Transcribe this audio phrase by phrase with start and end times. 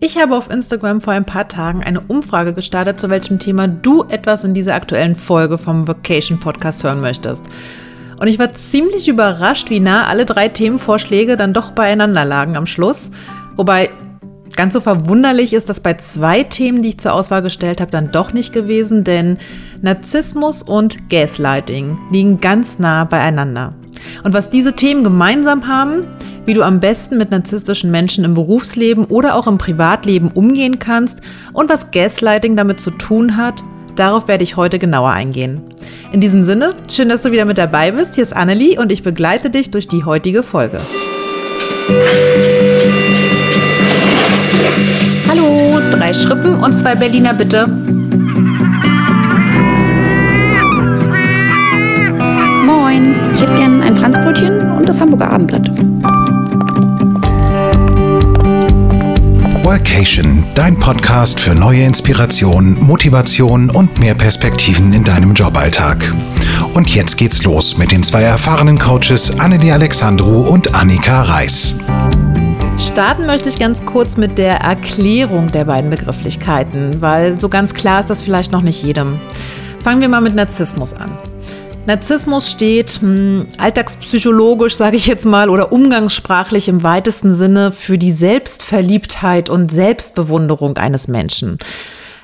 [0.00, 4.04] Ich habe auf Instagram vor ein paar Tagen eine Umfrage gestartet, zu welchem Thema du
[4.04, 7.46] etwas in dieser aktuellen Folge vom Vacation Podcast hören möchtest.
[8.20, 12.66] Und ich war ziemlich überrascht, wie nah alle drei Themenvorschläge dann doch beieinander lagen am
[12.66, 13.10] Schluss.
[13.56, 13.90] Wobei
[14.54, 18.12] ganz so verwunderlich ist das bei zwei Themen, die ich zur Auswahl gestellt habe, dann
[18.12, 19.36] doch nicht gewesen, denn
[19.82, 23.74] Narzissmus und Gaslighting liegen ganz nah beieinander.
[24.22, 26.06] Und was diese Themen gemeinsam haben,
[26.48, 31.20] wie du am besten mit narzisstischen Menschen im Berufsleben oder auch im Privatleben umgehen kannst
[31.52, 33.62] und was Gaslighting damit zu tun hat,
[33.96, 35.60] darauf werde ich heute genauer eingehen.
[36.10, 38.14] In diesem Sinne, schön, dass du wieder mit dabei bist.
[38.14, 40.80] Hier ist Annelie und ich begleite dich durch die heutige Folge.
[45.28, 47.66] Hallo, drei Schrippen und zwei Berliner bitte.
[52.64, 55.97] Moin, ich hätte gern ein Franzbrötchen und das Hamburger Abendblatt.
[59.88, 66.12] Workation, dein Podcast für neue Inspiration, Motivation und mehr Perspektiven in deinem Joballtag.
[66.74, 71.76] Und jetzt geht's los mit den zwei erfahrenen Coaches Annelie Alexandru und Annika Reis.
[72.78, 78.00] Starten möchte ich ganz kurz mit der Erklärung der beiden Begrifflichkeiten, weil so ganz klar
[78.00, 79.18] ist das vielleicht noch nicht jedem.
[79.82, 81.10] Fangen wir mal mit Narzissmus an.
[81.88, 88.12] Narzissmus steht hm, alltagspsychologisch, sage ich jetzt mal, oder umgangssprachlich im weitesten Sinne für die
[88.12, 91.56] Selbstverliebtheit und Selbstbewunderung eines Menschen.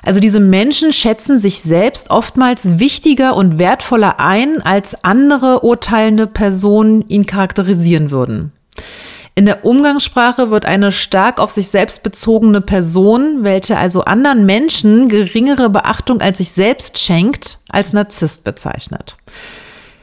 [0.03, 7.01] Also diese Menschen schätzen sich selbst oftmals wichtiger und wertvoller ein, als andere urteilende Personen
[7.07, 8.51] ihn charakterisieren würden.
[9.37, 15.09] In der Umgangssprache wird eine stark auf sich selbst bezogene Person, welche also anderen Menschen
[15.09, 19.17] geringere Beachtung als sich selbst schenkt, als Narzisst bezeichnet.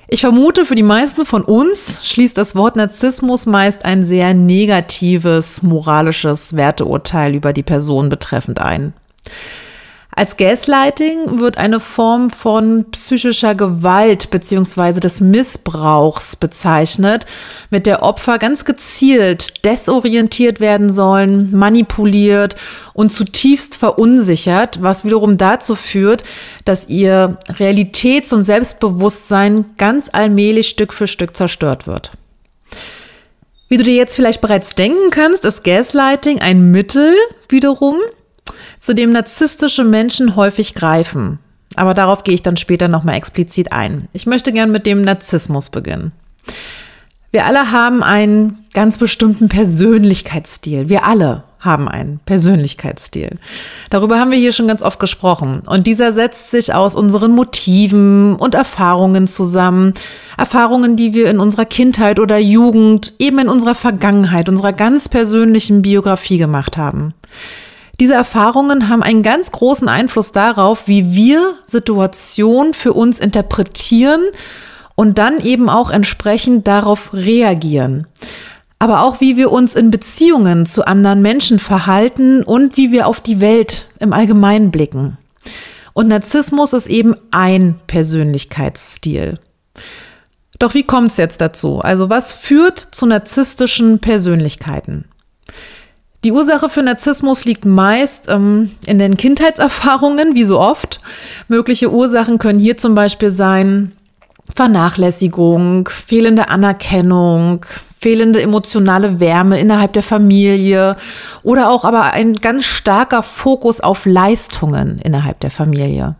[0.07, 5.63] Ich vermute, für die meisten von uns schließt das Wort Narzissmus meist ein sehr negatives
[5.63, 8.93] moralisches Werteurteil über die Person betreffend ein.
[10.15, 15.01] Als Gaslighting wird eine Form von psychischer Gewalt bzw.
[15.01, 17.25] des Missbrauchs bezeichnet,
[17.71, 22.57] mit der Opfer ganz gezielt desorientiert werden sollen, manipuliert
[22.93, 26.25] und zutiefst verunsichert, was wiederum dazu führt,
[26.67, 32.11] dass ihr Realitäts- und Selbstbewusstsein ganz allmählich Stück für Stück zerstört wird.
[33.69, 37.15] Wie du dir jetzt vielleicht bereits denken kannst, ist Gaslighting ein Mittel
[37.49, 37.97] wiederum,
[38.83, 41.39] zu dem narzisstische Menschen häufig greifen.
[41.77, 44.09] Aber darauf gehe ich dann später nochmal explizit ein.
[44.13, 46.11] Ich möchte gern mit dem Narzissmus beginnen.
[47.31, 50.89] Wir alle haben einen ganz bestimmten Persönlichkeitsstil.
[50.89, 53.39] Wir alle haben einen Persönlichkeitsstil.
[53.89, 55.63] Darüber haben wir hier schon ganz oft gesprochen.
[55.65, 59.95] Und dieser setzt sich aus unseren Motiven und Erfahrungen zusammen.
[60.37, 65.83] Erfahrungen, die wir in unserer Kindheit oder Jugend, eben in unserer Vergangenheit, unserer ganz persönlichen
[65.83, 67.15] Biografie gemacht haben.
[68.01, 74.23] Diese Erfahrungen haben einen ganz großen Einfluss darauf, wie wir Situationen für uns interpretieren
[74.95, 78.07] und dann eben auch entsprechend darauf reagieren.
[78.79, 83.21] Aber auch wie wir uns in Beziehungen zu anderen Menschen verhalten und wie wir auf
[83.21, 85.19] die Welt im Allgemeinen blicken.
[85.93, 89.39] Und Narzissmus ist eben ein Persönlichkeitsstil.
[90.59, 91.81] Doch wie kommt es jetzt dazu?
[91.81, 95.05] Also was führt zu narzisstischen Persönlichkeiten?
[96.25, 101.01] Die Ursache für Narzissmus liegt meist ähm, in den Kindheitserfahrungen, wie so oft.
[101.49, 103.93] Mögliche Ursachen können hier zum Beispiel sein
[104.55, 107.67] Vernachlässigung, fehlende Anerkennung,
[107.99, 110.97] fehlende emotionale Wärme innerhalb der Familie
[111.43, 116.15] oder auch aber ein ganz starker Fokus auf Leistungen innerhalb der Familie.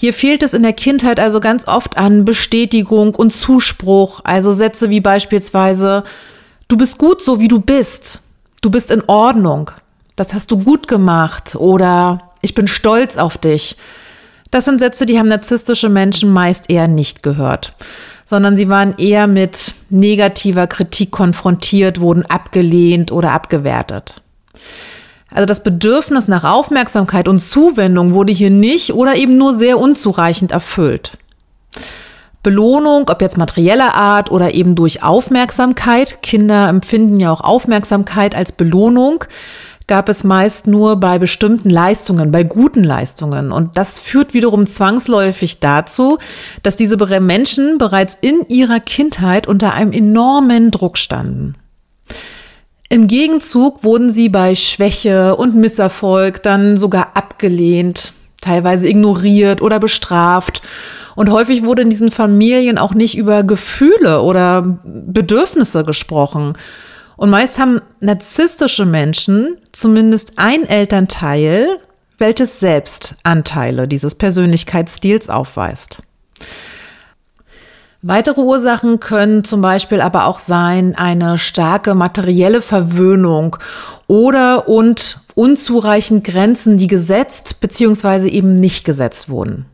[0.00, 4.90] Hier fehlt es in der Kindheit also ganz oft an Bestätigung und Zuspruch, also Sätze
[4.90, 6.02] wie beispielsweise,
[6.66, 8.20] du bist gut so wie du bist
[8.62, 9.70] du bist in Ordnung,
[10.16, 13.76] das hast du gut gemacht oder ich bin stolz auf dich.
[14.50, 17.74] Das sind Sätze, die haben narzisstische Menschen meist eher nicht gehört,
[18.24, 24.22] sondern sie waren eher mit negativer Kritik konfrontiert, wurden abgelehnt oder abgewertet.
[25.30, 30.52] Also das Bedürfnis nach Aufmerksamkeit und Zuwendung wurde hier nicht oder eben nur sehr unzureichend
[30.52, 31.16] erfüllt.
[32.42, 36.22] Belohnung, ob jetzt materieller Art oder eben durch Aufmerksamkeit.
[36.22, 39.24] Kinder empfinden ja auch Aufmerksamkeit als Belohnung
[39.86, 43.52] gab es meist nur bei bestimmten Leistungen, bei guten Leistungen.
[43.52, 46.18] Und das führt wiederum zwangsläufig dazu,
[46.62, 51.56] dass diese Menschen bereits in ihrer Kindheit unter einem enormen Druck standen.
[52.88, 60.62] Im Gegenzug wurden sie bei Schwäche und Misserfolg dann sogar abgelehnt, teilweise ignoriert oder bestraft
[61.14, 66.54] und häufig wurde in diesen Familien auch nicht über Gefühle oder Bedürfnisse gesprochen.
[67.16, 71.78] Und meist haben narzisstische Menschen zumindest ein Elternteil,
[72.18, 76.02] welches selbst Anteile dieses Persönlichkeitsstils aufweist.
[78.04, 83.56] Weitere Ursachen können zum Beispiel aber auch sein eine starke materielle Verwöhnung
[84.08, 88.26] oder und unzureichend Grenzen, die gesetzt bzw.
[88.28, 89.66] eben nicht gesetzt wurden.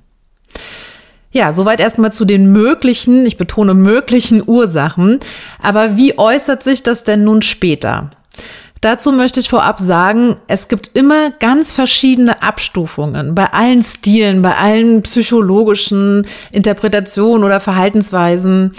[1.31, 5.21] Ja, soweit erstmal zu den möglichen, ich betone möglichen Ursachen.
[5.63, 8.11] Aber wie äußert sich das denn nun später?
[8.81, 14.57] Dazu möchte ich vorab sagen, es gibt immer ganz verschiedene Abstufungen bei allen Stilen, bei
[14.57, 18.73] allen psychologischen Interpretationen oder Verhaltensweisen.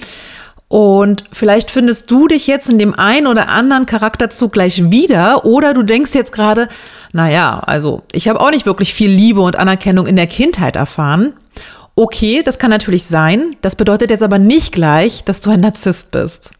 [0.69, 5.73] Und vielleicht findest du dich jetzt in dem einen oder anderen Charakterzug gleich wieder oder
[5.73, 6.69] du denkst jetzt gerade,
[7.11, 11.33] naja, also ich habe auch nicht wirklich viel Liebe und Anerkennung in der Kindheit erfahren.
[11.99, 13.57] Okay, das kann natürlich sein.
[13.59, 16.51] Das bedeutet jetzt aber nicht gleich, dass du ein Narzisst bist.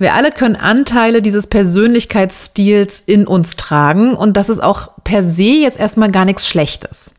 [0.00, 5.44] Wir alle können Anteile dieses Persönlichkeitsstils in uns tragen und das ist auch per se
[5.44, 7.14] jetzt erstmal gar nichts Schlechtes.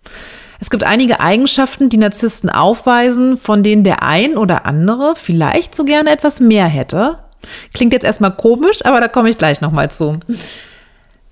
[0.59, 5.85] Es gibt einige Eigenschaften, die Narzissten aufweisen, von denen der ein oder andere vielleicht so
[5.85, 7.19] gerne etwas mehr hätte.
[7.73, 10.19] Klingt jetzt erstmal komisch, aber da komme ich gleich nochmal zu.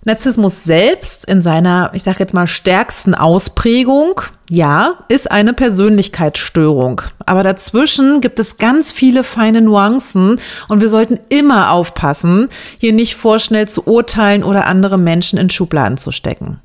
[0.06, 7.02] Narzissmus selbst in seiner, ich sage jetzt mal, stärksten Ausprägung, ja, ist eine Persönlichkeitsstörung.
[7.26, 13.16] Aber dazwischen gibt es ganz viele feine Nuancen und wir sollten immer aufpassen, hier nicht
[13.16, 16.60] vorschnell zu urteilen oder andere Menschen in Schubladen zu stecken.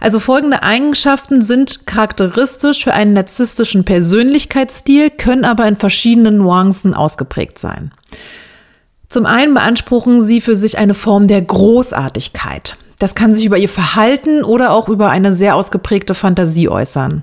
[0.00, 7.58] Also folgende Eigenschaften sind charakteristisch für einen narzisstischen Persönlichkeitsstil, können aber in verschiedenen Nuancen ausgeprägt
[7.58, 7.92] sein.
[9.08, 12.76] Zum einen beanspruchen sie für sich eine Form der Großartigkeit.
[12.98, 17.22] Das kann sich über ihr Verhalten oder auch über eine sehr ausgeprägte Fantasie äußern.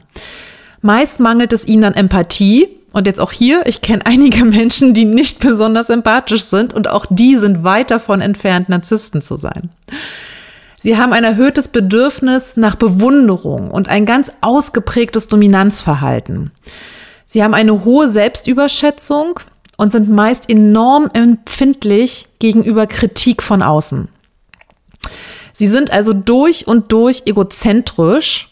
[0.81, 2.69] Meist mangelt es ihnen an Empathie.
[2.91, 7.05] Und jetzt auch hier, ich kenne einige Menschen, die nicht besonders empathisch sind und auch
[7.09, 9.69] die sind weit davon entfernt, Narzissten zu sein.
[10.79, 16.51] Sie haben ein erhöhtes Bedürfnis nach Bewunderung und ein ganz ausgeprägtes Dominanzverhalten.
[17.25, 19.39] Sie haben eine hohe Selbstüberschätzung
[19.77, 24.07] und sind meist enorm empfindlich gegenüber Kritik von außen.
[25.53, 28.49] Sie sind also durch und durch egozentrisch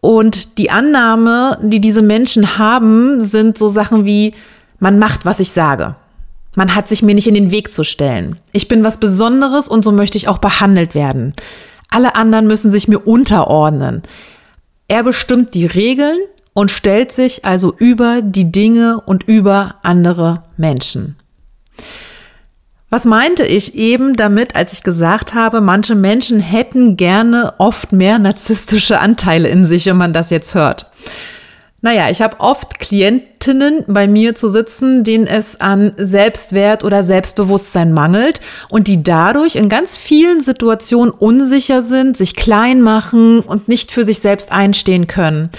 [0.00, 4.34] und die Annahme, die diese Menschen haben, sind so Sachen wie,
[4.78, 5.96] man macht, was ich sage.
[6.56, 8.36] Man hat sich mir nicht in den Weg zu stellen.
[8.52, 11.34] Ich bin was Besonderes und so möchte ich auch behandelt werden.
[11.90, 14.02] Alle anderen müssen sich mir unterordnen.
[14.88, 16.18] Er bestimmt die Regeln
[16.54, 21.16] und stellt sich also über die Dinge und über andere Menschen.
[22.88, 28.20] Was meinte ich eben damit, als ich gesagt habe, manche Menschen hätten gerne oft mehr
[28.20, 30.90] narzisstische Anteile in sich, wenn man das jetzt hört?
[31.80, 37.92] Naja, ich habe oft Klientinnen bei mir zu sitzen, denen es an Selbstwert oder Selbstbewusstsein
[37.92, 38.40] mangelt
[38.70, 44.04] und die dadurch in ganz vielen Situationen unsicher sind, sich klein machen und nicht für
[44.04, 45.50] sich selbst einstehen können.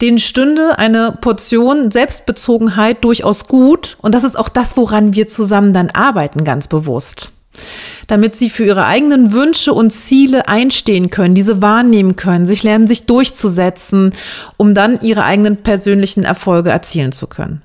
[0.00, 5.72] Denen stünde eine Portion Selbstbezogenheit durchaus gut und das ist auch das, woran wir zusammen
[5.72, 7.32] dann arbeiten, ganz bewusst
[8.06, 12.86] damit sie für ihre eigenen Wünsche und Ziele einstehen können, diese wahrnehmen können, sich lernen,
[12.86, 14.12] sich durchzusetzen,
[14.56, 17.62] um dann ihre eigenen persönlichen Erfolge erzielen zu können.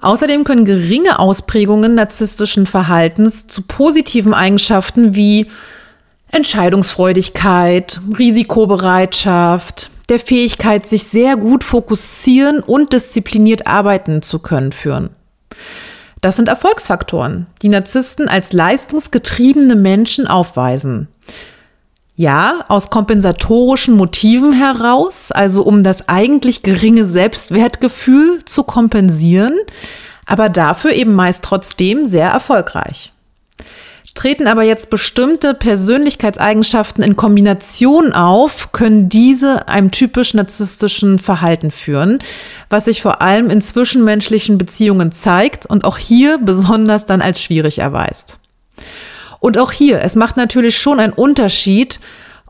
[0.00, 5.48] Außerdem können geringe Ausprägungen narzisstischen Verhaltens zu positiven Eigenschaften wie
[6.30, 15.10] Entscheidungsfreudigkeit, Risikobereitschaft, der Fähigkeit, sich sehr gut fokussieren und diszipliniert arbeiten zu können führen.
[16.20, 21.08] Das sind Erfolgsfaktoren, die Narzissten als leistungsgetriebene Menschen aufweisen.
[22.16, 29.54] Ja, aus kompensatorischen Motiven heraus, also um das eigentlich geringe Selbstwertgefühl zu kompensieren,
[30.26, 33.12] aber dafür eben meist trotzdem sehr erfolgreich.
[34.18, 42.18] Treten aber jetzt bestimmte Persönlichkeitseigenschaften in Kombination auf, können diese einem typisch narzisstischen Verhalten führen,
[42.68, 47.78] was sich vor allem in zwischenmenschlichen Beziehungen zeigt und auch hier besonders dann als schwierig
[47.78, 48.40] erweist.
[49.38, 52.00] Und auch hier, es macht natürlich schon einen Unterschied,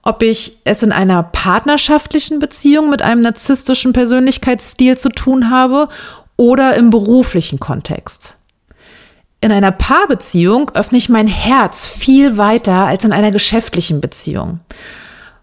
[0.03, 5.91] ob ich es in einer partnerschaftlichen Beziehung mit einem narzisstischen Persönlichkeitsstil zu tun habe
[6.39, 8.38] oder im beruflichen Kontext.
[9.41, 14.61] In einer Paarbeziehung öffne ich mein Herz viel weiter als in einer geschäftlichen Beziehung.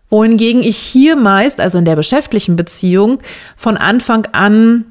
[0.10, 3.20] Wohingegen ich hier meist, also in der geschäftlichen Beziehung,
[3.56, 4.86] von Anfang an,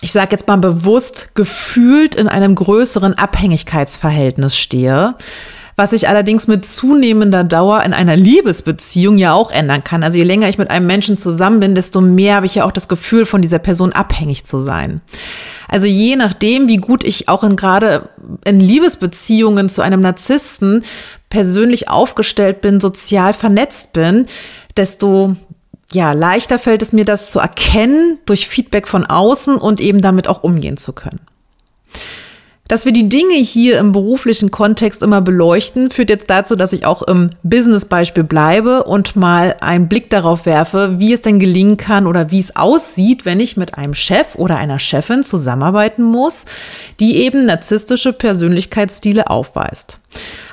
[0.00, 5.14] ich sage jetzt mal bewusst, gefühlt in einem größeren Abhängigkeitsverhältnis stehe,
[5.76, 10.02] was sich allerdings mit zunehmender Dauer in einer Liebesbeziehung ja auch ändern kann.
[10.02, 12.72] Also je länger ich mit einem Menschen zusammen bin, desto mehr habe ich ja auch
[12.72, 15.00] das Gefühl, von dieser Person abhängig zu sein.
[15.68, 18.08] Also je nachdem, wie gut ich auch in gerade
[18.44, 20.84] in Liebesbeziehungen zu einem Narzissten
[21.30, 24.26] persönlich aufgestellt bin, sozial vernetzt bin,
[24.76, 25.36] desto
[25.92, 30.28] ja, leichter fällt es mir, das zu erkennen durch Feedback von außen und eben damit
[30.28, 31.20] auch umgehen zu können.
[32.68, 36.84] Dass wir die Dinge hier im beruflichen Kontext immer beleuchten, führt jetzt dazu, dass ich
[36.84, 42.06] auch im Business-Beispiel bleibe und mal einen Blick darauf werfe, wie es denn gelingen kann
[42.06, 46.44] oder wie es aussieht, wenn ich mit einem Chef oder einer Chefin zusammenarbeiten muss,
[46.98, 50.00] die eben narzisstische Persönlichkeitsstile aufweist.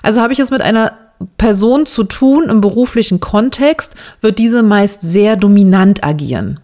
[0.04, 0.94] Also habe ich es mit einer
[1.38, 6.60] Person zu tun im beruflichen Kontext, wird diese meist sehr dominant agieren.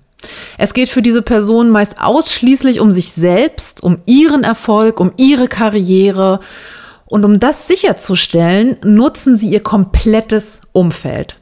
[0.57, 5.47] Es geht für diese Person meist ausschließlich um sich selbst, um ihren Erfolg, um ihre
[5.47, 6.39] Karriere.
[7.05, 11.39] Und um das sicherzustellen, nutzen sie ihr komplettes Umfeld.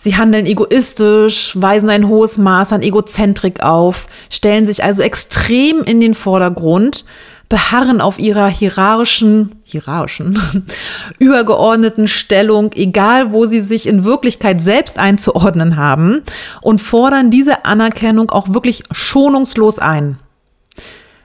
[0.00, 6.00] Sie handeln egoistisch, weisen ein hohes Maß an Egozentrik auf, stellen sich also extrem in
[6.00, 7.04] den Vordergrund,
[7.48, 10.38] beharren auf ihrer hierarchischen, hierarchischen,
[11.18, 16.22] übergeordneten Stellung, egal wo sie sich in Wirklichkeit selbst einzuordnen haben
[16.60, 20.18] und fordern diese Anerkennung auch wirklich schonungslos ein.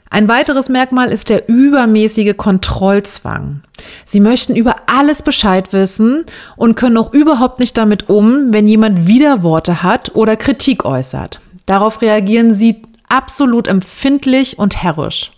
[0.10, 3.64] Ein weiteres Merkmal ist der übermäßige Kontrollzwang.
[4.06, 6.26] Sie möchten über alles Bescheid wissen
[6.56, 11.40] und können auch überhaupt nicht damit um, wenn jemand Widerworte hat oder Kritik äußert.
[11.66, 15.32] Darauf reagieren sie absolut empfindlich und herrisch.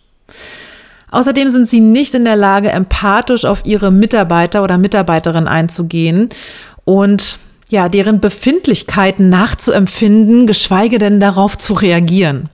[1.15, 6.27] Außerdem sind sie nicht in der Lage, empathisch auf ihre Mitarbeiter oder Mitarbeiterin einzugehen
[6.83, 12.49] und ja, deren Befindlichkeiten nachzuempfinden, geschweige denn darauf zu reagieren.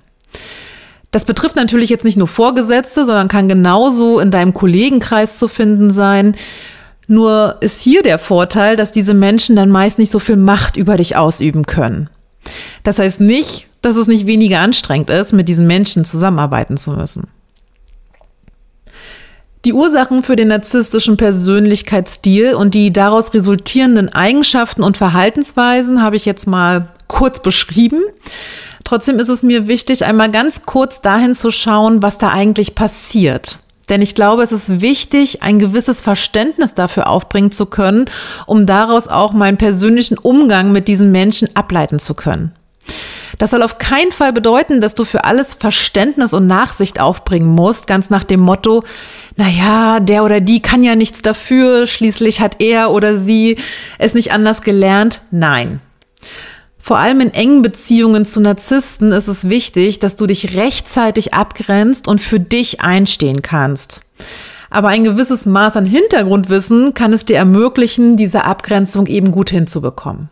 [1.09, 5.89] Das betrifft natürlich jetzt nicht nur Vorgesetzte, sondern kann genauso in deinem Kollegenkreis zu finden
[5.89, 6.35] sein.
[7.07, 10.97] Nur ist hier der Vorteil, dass diese Menschen dann meist nicht so viel Macht über
[10.97, 12.11] dich ausüben können.
[12.83, 17.27] Das heißt nicht, dass es nicht weniger anstrengend ist, mit diesen Menschen zusammenarbeiten zu müssen.
[19.63, 26.25] Die Ursachen für den narzisstischen Persönlichkeitsstil und die daraus resultierenden Eigenschaften und Verhaltensweisen habe ich
[26.25, 28.01] jetzt mal kurz beschrieben.
[28.83, 33.59] Trotzdem ist es mir wichtig, einmal ganz kurz dahin zu schauen, was da eigentlich passiert.
[33.87, 38.05] Denn ich glaube, es ist wichtig, ein gewisses Verständnis dafür aufbringen zu können,
[38.47, 42.51] um daraus auch meinen persönlichen Umgang mit diesen Menschen ableiten zu können.
[43.37, 47.87] Das soll auf keinen Fall bedeuten, dass du für alles Verständnis und Nachsicht aufbringen musst,
[47.87, 48.83] ganz nach dem Motto,
[49.35, 53.57] naja, der oder die kann ja nichts dafür, schließlich hat er oder sie
[53.97, 55.21] es nicht anders gelernt.
[55.31, 55.81] Nein.
[56.77, 62.07] Vor allem in engen Beziehungen zu Narzissten ist es wichtig, dass du dich rechtzeitig abgrenzt
[62.07, 64.01] und für dich einstehen kannst.
[64.69, 70.29] Aber ein gewisses Maß an Hintergrundwissen kann es dir ermöglichen, diese Abgrenzung eben gut hinzubekommen.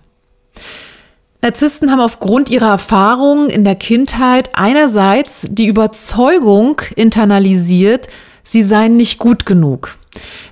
[1.41, 8.07] Narzissten haben aufgrund ihrer Erfahrungen in der Kindheit einerseits die Überzeugung internalisiert,
[8.43, 9.97] sie seien nicht gut genug.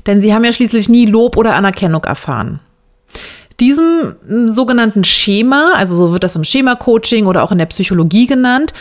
[0.05, 2.61] Denn sie haben ja schließlich nie Lob oder Anerkennung erfahren.
[3.59, 4.15] Diesem
[4.53, 8.71] sogenannten Schema, also so wird das im Schema-Coaching oder auch in der Psychologie genannt,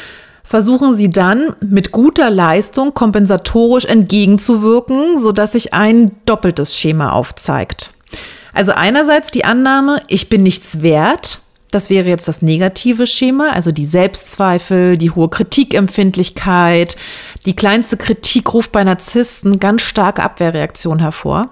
[0.45, 7.91] versuchen sie dann mit guter Leistung kompensatorisch entgegenzuwirken, sodass sich ein doppeltes Schema aufzeigt.
[8.53, 11.41] Also einerseits die Annahme, ich bin nichts wert,
[11.77, 16.97] das wäre jetzt das negative Schema, also die Selbstzweifel, die hohe Kritikempfindlichkeit.
[17.45, 21.51] Die kleinste Kritik ruft bei Narzissten ganz starke Abwehrreaktionen hervor.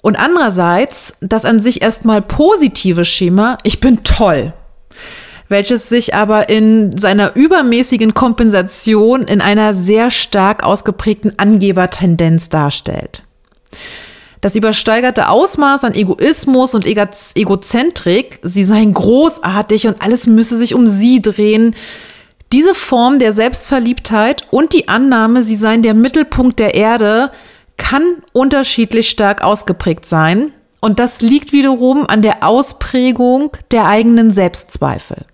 [0.00, 4.54] Und andererseits das an sich erstmal positive Schema, ich bin toll,
[5.50, 13.22] welches sich aber in seiner übermäßigen Kompensation in einer sehr stark ausgeprägten Angebertendenz darstellt.
[14.40, 20.86] Das übersteigerte Ausmaß an Egoismus und Egozentrik, sie seien großartig und alles müsse sich um
[20.86, 21.74] sie drehen.
[22.52, 27.32] Diese Form der Selbstverliebtheit und die Annahme, sie seien der Mittelpunkt der Erde,
[27.76, 30.52] kann unterschiedlich stark ausgeprägt sein.
[30.80, 35.24] Und das liegt wiederum an der Ausprägung der eigenen Selbstzweifel.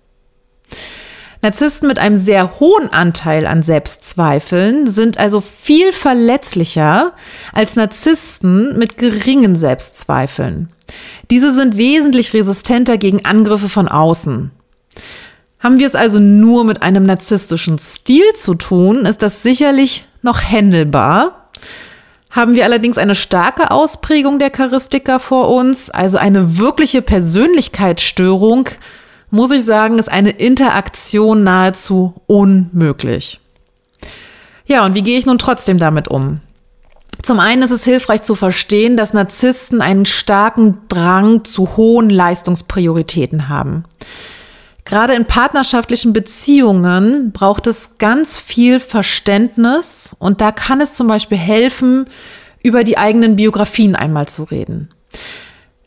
[1.43, 7.11] Narzissten mit einem sehr hohen Anteil an Selbstzweifeln sind also viel verletzlicher
[7.51, 10.69] als Narzissten mit geringen Selbstzweifeln.
[11.31, 14.51] Diese sind wesentlich resistenter gegen Angriffe von außen.
[15.59, 20.41] Haben wir es also nur mit einem narzisstischen Stil zu tun, ist das sicherlich noch
[20.41, 21.49] händelbar.
[22.29, 28.69] Haben wir allerdings eine starke Ausprägung der Charistika vor uns, also eine wirkliche Persönlichkeitsstörung,
[29.33, 33.39] muss ich sagen, ist eine Interaktion nahezu unmöglich.
[34.65, 36.39] Ja, und wie gehe ich nun trotzdem damit um?
[37.23, 43.49] Zum einen ist es hilfreich zu verstehen, dass Narzissten einen starken Drang zu hohen Leistungsprioritäten
[43.49, 43.85] haben.
[44.85, 51.37] Gerade in partnerschaftlichen Beziehungen braucht es ganz viel Verständnis und da kann es zum Beispiel
[51.39, 52.05] helfen,
[52.61, 54.89] über die eigenen Biografien einmal zu reden.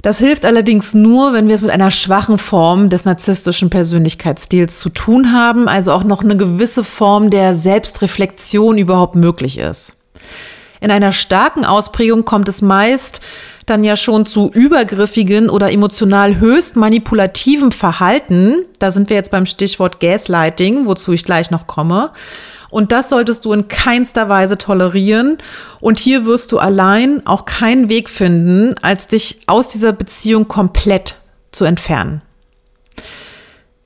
[0.06, 4.88] Das hilft allerdings nur, wenn wir es mit einer schwachen Form des narzisstischen Persönlichkeitsstils zu
[4.88, 9.96] tun haben, also auch noch eine gewisse Form der Selbstreflexion überhaupt möglich ist.
[10.80, 13.20] In einer starken Ausprägung kommt es meist
[13.66, 18.64] dann ja schon zu übergriffigen oder emotional höchst manipulativen Verhalten.
[18.78, 22.12] Da sind wir jetzt beim Stichwort Gaslighting, wozu ich gleich noch komme.
[22.70, 25.38] Und das solltest du in keinster Weise tolerieren.
[25.80, 31.14] Und hier wirst du allein auch keinen Weg finden, als dich aus dieser Beziehung komplett
[31.52, 32.22] zu entfernen.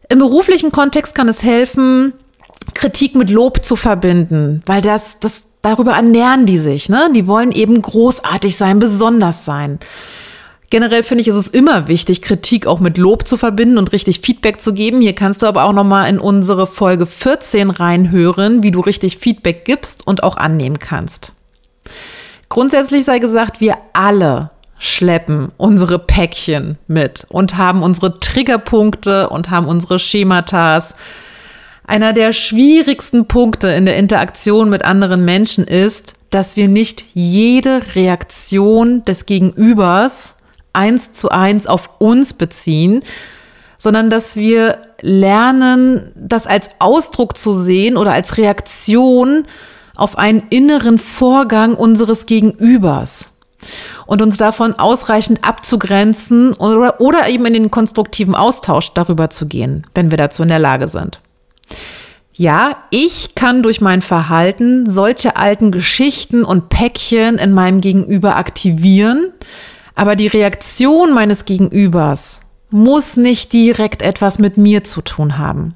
[0.09, 2.15] Im beruflichen Kontext kann es helfen,
[2.75, 6.89] Kritik mit Lob zu verbinden, weil das, das darüber ernähren die sich.
[6.89, 7.11] Ne?
[7.15, 9.79] Die wollen eben großartig sein, besonders sein.
[10.71, 14.21] Generell finde ich, ist es immer wichtig, Kritik auch mit Lob zu verbinden und richtig
[14.21, 15.01] Feedback zu geben.
[15.01, 19.19] Hier kannst du aber auch noch mal in unsere Folge 14 reinhören, wie du richtig
[19.19, 21.33] Feedback gibst und auch annehmen kannst.
[22.49, 29.67] Grundsätzlich sei gesagt, wir alle schleppen unsere Päckchen mit und haben unsere Triggerpunkte und haben
[29.67, 30.95] unsere Schematas
[31.85, 37.83] einer der schwierigsten Punkte in der Interaktion mit anderen Menschen ist, dass wir nicht jede
[37.97, 40.37] Reaktion des Gegenübers
[40.73, 43.03] eins zu eins auf uns beziehen,
[43.79, 49.47] sondern dass wir lernen, das als Ausdruck zu sehen oder als Reaktion
[49.97, 53.31] auf einen inneren Vorgang unseres Gegenübers
[54.07, 59.87] und uns davon ausreichend abzugrenzen oder, oder eben in den konstruktiven Austausch darüber zu gehen,
[59.95, 61.21] wenn wir dazu in der Lage sind.
[62.33, 69.33] Ja, ich kann durch mein Verhalten solche alten Geschichten und Päckchen in meinem Gegenüber aktivieren,
[70.01, 72.41] aber die Reaktion meines Gegenübers
[72.71, 75.75] muss nicht direkt etwas mit mir zu tun haben.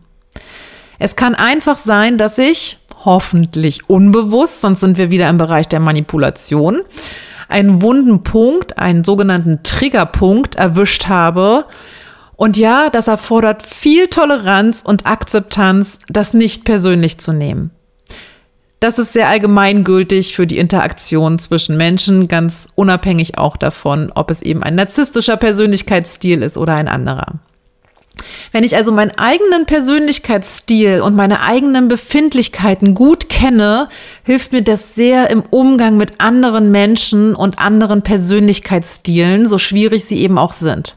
[0.99, 5.81] Es kann einfach sein, dass ich, hoffentlich unbewusst, sonst sind wir wieder im Bereich der
[5.81, 6.81] Manipulation,
[7.51, 11.67] einen wunden Punkt, einen sogenannten Triggerpunkt erwischt habe
[12.35, 17.73] und ja, das erfordert viel Toleranz und Akzeptanz, das nicht persönlich zu nehmen.
[18.85, 24.43] Das ist sehr allgemeingültig für die Interaktion zwischen Menschen, ganz unabhängig auch davon, ob es
[24.43, 27.37] eben ein narzisstischer Persönlichkeitsstil ist oder ein anderer.
[28.53, 33.89] Wenn ich also meinen eigenen Persönlichkeitsstil und meine eigenen Befindlichkeiten gut kenne,
[34.23, 40.21] hilft mir das sehr im Umgang mit anderen Menschen und anderen Persönlichkeitsstilen, so schwierig sie
[40.21, 40.95] eben auch sind.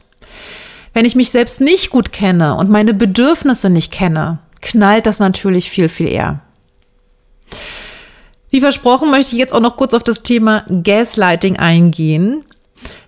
[0.92, 5.70] Wenn ich mich selbst nicht gut kenne und meine Bedürfnisse nicht kenne, knallt das natürlich
[5.70, 6.42] viel, viel eher.
[8.50, 12.44] Wie versprochen möchte ich jetzt auch noch kurz auf das Thema Gaslighting eingehen.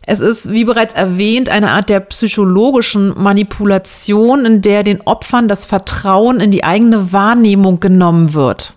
[0.05, 5.65] Es ist, wie bereits erwähnt, eine Art der psychologischen Manipulation, in der den Opfern das
[5.65, 8.75] Vertrauen in die eigene Wahrnehmung genommen wird.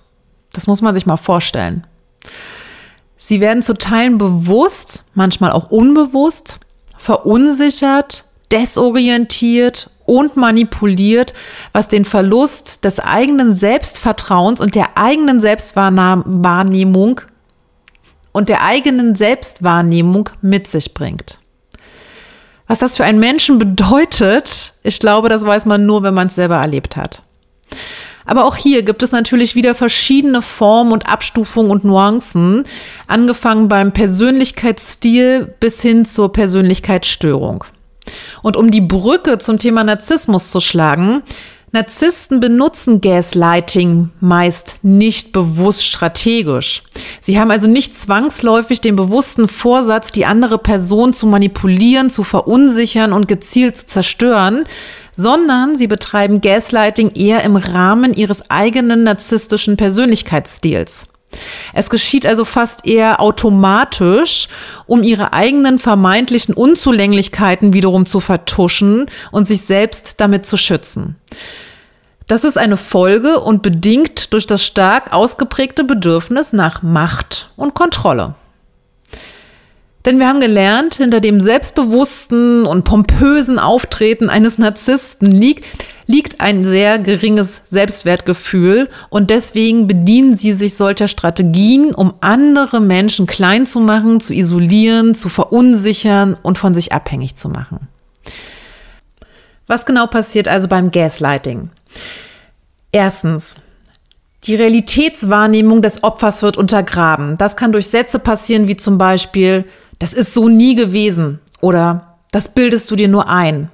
[0.53, 1.85] Das muss man sich mal vorstellen.
[3.17, 6.59] Sie werden zu Teilen bewusst, manchmal auch unbewusst,
[6.97, 11.33] verunsichert, desorientiert und manipuliert,
[11.71, 17.21] was den Verlust des eigenen Selbstvertrauens und der eigenen Selbstwahrnehmung
[18.31, 21.39] und der eigenen Selbstwahrnehmung mit sich bringt.
[22.67, 26.35] Was das für einen Menschen bedeutet, ich glaube, das weiß man nur, wenn man es
[26.35, 27.21] selber erlebt hat.
[28.25, 32.63] Aber auch hier gibt es natürlich wieder verschiedene Formen und Abstufungen und Nuancen,
[33.07, 37.65] angefangen beim Persönlichkeitsstil bis hin zur Persönlichkeitsstörung.
[38.41, 41.23] Und um die Brücke zum Thema Narzissmus zu schlagen,
[41.75, 46.83] Narzissten benutzen Gaslighting meist nicht bewusst strategisch.
[47.19, 53.11] Sie haben also nicht zwangsläufig den bewussten Vorsatz, die andere Person zu manipulieren, zu verunsichern
[53.11, 54.65] und gezielt zu zerstören,
[55.13, 61.07] sondern sie betreiben Gaslighting eher im Rahmen ihres eigenen narzisstischen Persönlichkeitsstils.
[61.73, 64.47] Es geschieht also fast eher automatisch,
[64.85, 71.15] um ihre eigenen vermeintlichen Unzulänglichkeiten wiederum zu vertuschen und sich selbst damit zu schützen.
[72.27, 78.35] Das ist eine Folge und bedingt durch das stark ausgeprägte Bedürfnis nach Macht und Kontrolle.
[80.05, 85.65] Denn wir haben gelernt, hinter dem selbstbewussten und pompösen Auftreten eines Narzissten liegt,
[86.05, 93.27] liegt ein sehr geringes Selbstwertgefühl und deswegen bedienen sie sich solcher Strategien, um andere Menschen
[93.27, 97.87] klein zu machen, zu isolieren, zu verunsichern und von sich abhängig zu machen.
[99.67, 101.69] Was genau passiert also beim Gaslighting?
[102.91, 103.55] Erstens,
[104.43, 107.37] die Realitätswahrnehmung des Opfers wird untergraben.
[107.37, 109.65] Das kann durch Sätze passieren wie zum Beispiel,
[109.99, 113.69] das ist so nie gewesen oder das bildest du dir nur ein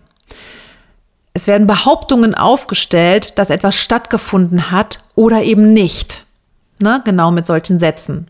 [1.40, 6.26] Es werden Behauptungen aufgestellt, dass etwas stattgefunden hat oder eben nicht.
[6.80, 7.02] Ne?
[7.06, 8.28] Genau mit solchen Sätzen.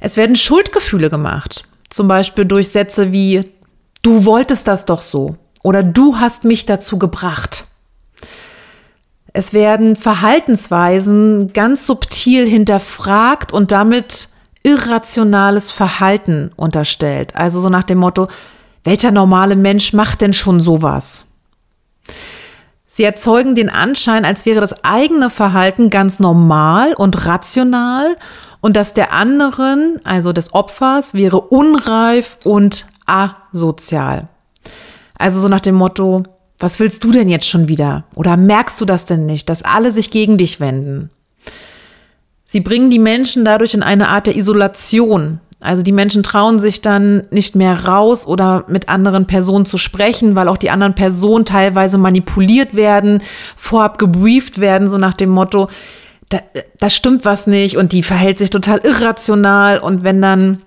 [0.00, 1.64] Es werden Schuldgefühle gemacht.
[1.90, 3.52] Zum Beispiel durch Sätze wie,
[4.00, 7.66] du wolltest das doch so oder du hast mich dazu gebracht.
[9.34, 14.30] Es werden Verhaltensweisen ganz subtil hinterfragt und damit
[14.62, 17.36] irrationales Verhalten unterstellt.
[17.36, 18.28] Also so nach dem Motto,
[18.82, 21.26] welcher normale Mensch macht denn schon sowas?
[22.86, 28.16] Sie erzeugen den Anschein, als wäre das eigene Verhalten ganz normal und rational
[28.60, 34.28] und das der anderen, also des Opfers, wäre unreif und asozial.
[35.18, 36.22] Also so nach dem Motto,
[36.58, 38.04] was willst du denn jetzt schon wieder?
[38.14, 41.10] Oder merkst du das denn nicht, dass alle sich gegen dich wenden?
[42.44, 45.40] Sie bringen die Menschen dadurch in eine Art der Isolation.
[45.64, 50.34] Also die Menschen trauen sich dann nicht mehr raus oder mit anderen Personen zu sprechen,
[50.34, 53.22] weil auch die anderen Personen teilweise manipuliert werden,
[53.56, 55.68] vorab gebrieft werden, so nach dem Motto,
[56.28, 56.40] da,
[56.78, 60.60] da stimmt was nicht und die verhält sich total irrational und wenn dann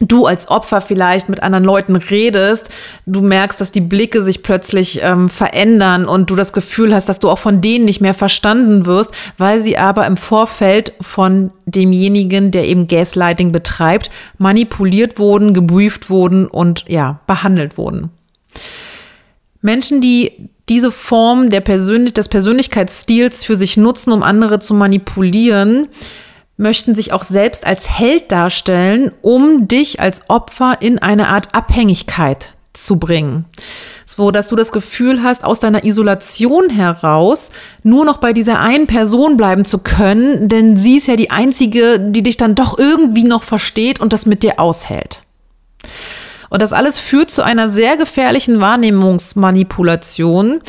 [0.00, 2.70] du als Opfer vielleicht mit anderen Leuten redest,
[3.06, 7.20] du merkst, dass die Blicke sich plötzlich ähm, verändern und du das Gefühl hast, dass
[7.20, 12.50] du auch von denen nicht mehr verstanden wirst, weil sie aber im Vorfeld von demjenigen,
[12.50, 18.10] der eben Gaslighting betreibt, manipuliert wurden, gebrieft wurden und ja, behandelt wurden.
[19.62, 25.88] Menschen, die diese Form der Persönlich des Persönlichkeitsstils für sich nutzen, um andere zu manipulieren,
[26.60, 32.52] möchten sich auch selbst als Held darstellen, um dich als Opfer in eine Art Abhängigkeit
[32.74, 33.46] zu bringen.
[34.04, 37.50] So, dass du das Gefühl hast, aus deiner Isolation heraus
[37.82, 41.98] nur noch bei dieser einen Person bleiben zu können, denn sie ist ja die einzige,
[41.98, 45.22] die dich dann doch irgendwie noch versteht und das mit dir aushält.
[46.50, 50.60] Und das alles führt zu einer sehr gefährlichen Wahrnehmungsmanipulation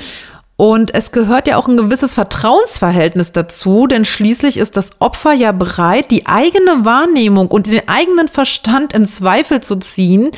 [0.61, 5.53] und es gehört ja auch ein gewisses Vertrauensverhältnis dazu, denn schließlich ist das Opfer ja
[5.53, 10.29] bereit, die eigene Wahrnehmung und den eigenen Verstand in Zweifel zu ziehen,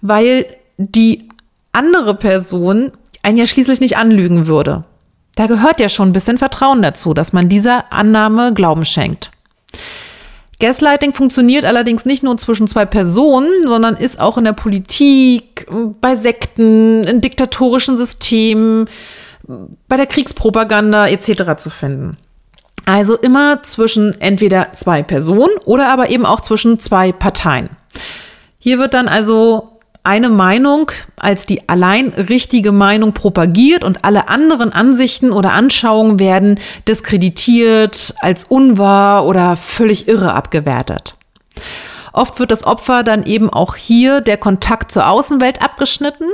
[0.00, 0.46] weil
[0.78, 1.28] die
[1.70, 2.90] andere Person
[3.22, 4.82] einen ja schließlich nicht anlügen würde.
[5.36, 9.30] Da gehört ja schon ein bisschen Vertrauen dazu, dass man dieser Annahme Glauben schenkt.
[10.58, 15.68] Gaslighting funktioniert allerdings nicht nur zwischen zwei Personen, sondern ist auch in der Politik,
[16.00, 18.86] bei Sekten, in diktatorischen Systemen,
[19.88, 21.56] bei der Kriegspropaganda etc.
[21.56, 22.16] zu finden.
[22.84, 27.70] Also immer zwischen entweder zwei Personen oder aber eben auch zwischen zwei Parteien.
[28.58, 29.72] Hier wird dann also
[30.04, 36.58] eine Meinung als die allein richtige Meinung propagiert und alle anderen Ansichten oder Anschauungen werden
[36.88, 41.14] diskreditiert, als unwahr oder völlig irre abgewertet.
[42.12, 46.26] Oft wird das Opfer dann eben auch hier der Kontakt zur Außenwelt abgeschnitten.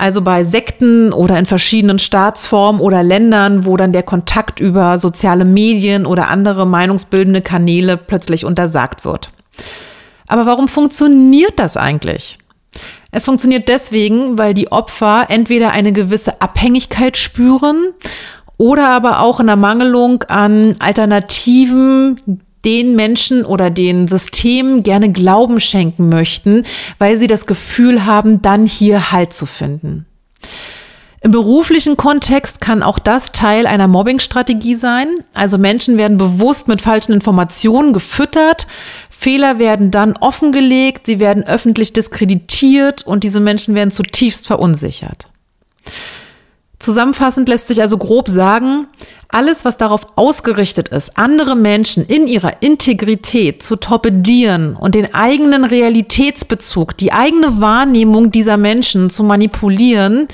[0.00, 5.44] Also bei Sekten oder in verschiedenen Staatsformen oder Ländern, wo dann der Kontakt über soziale
[5.44, 9.30] Medien oder andere meinungsbildende Kanäle plötzlich untersagt wird.
[10.26, 12.38] Aber warum funktioniert das eigentlich?
[13.10, 17.92] Es funktioniert deswegen, weil die Opfer entweder eine gewisse Abhängigkeit spüren
[18.56, 25.60] oder aber auch in der Mangelung an Alternativen den Menschen oder den Systemen gerne Glauben
[25.60, 26.64] schenken möchten,
[26.98, 30.06] weil sie das Gefühl haben, dann hier Halt zu finden.
[31.22, 35.06] Im beruflichen Kontext kann auch das Teil einer Mobbingstrategie sein.
[35.34, 38.66] Also Menschen werden bewusst mit falschen Informationen gefüttert,
[39.10, 45.28] Fehler werden dann offengelegt, sie werden öffentlich diskreditiert und diese Menschen werden zutiefst verunsichert.
[46.80, 48.86] Zusammenfassend lässt sich also grob sagen,
[49.28, 55.64] alles, was darauf ausgerichtet ist, andere Menschen in ihrer Integrität zu torpedieren und den eigenen
[55.64, 60.26] Realitätsbezug, die eigene Wahrnehmung dieser Menschen zu manipulieren,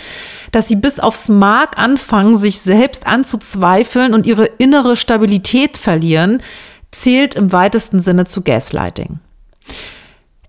[0.52, 6.40] dass sie bis aufs Mark anfangen, sich selbst anzuzweifeln und ihre innere Stabilität verlieren,
[6.92, 9.18] zählt im weitesten Sinne zu Gaslighting.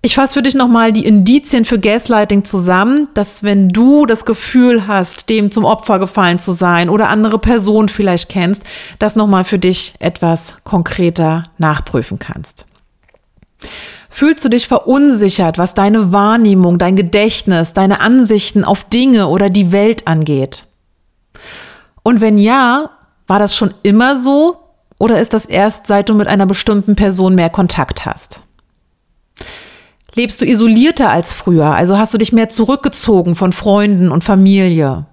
[0.01, 4.87] Ich fasse für dich nochmal die Indizien für Gaslighting zusammen, dass wenn du das Gefühl
[4.87, 8.61] hast, dem zum Opfer gefallen zu sein oder andere Personen vielleicht kennst,
[8.99, 12.65] das nochmal für dich etwas konkreter nachprüfen kannst.
[14.09, 19.71] Fühlst du dich verunsichert, was deine Wahrnehmung, dein Gedächtnis, deine Ansichten auf Dinge oder die
[19.71, 20.65] Welt angeht?
[22.03, 22.91] Und wenn ja,
[23.25, 24.57] war das schon immer so
[24.99, 28.41] oder ist das erst seit du mit einer bestimmten Person mehr Kontakt hast?
[30.17, 35.05] Lebst du isolierter als früher, also hast du dich mehr zurückgezogen von Freunden und Familie?